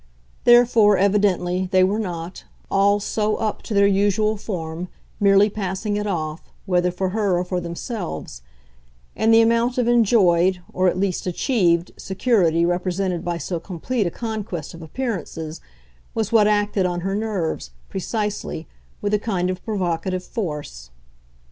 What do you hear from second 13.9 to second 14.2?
a